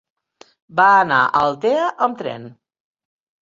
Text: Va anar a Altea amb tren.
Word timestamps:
Va 0.79 0.87
anar 1.03 1.21
a 1.27 1.43
Altea 1.43 1.87
amb 2.09 2.21
tren. 2.25 2.51